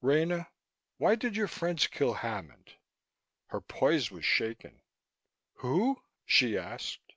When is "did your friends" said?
1.16-1.86